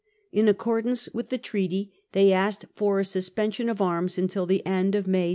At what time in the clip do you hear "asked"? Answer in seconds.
2.33-2.65